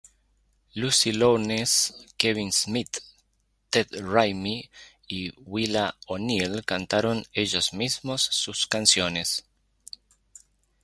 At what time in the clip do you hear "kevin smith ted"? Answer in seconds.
2.17-3.85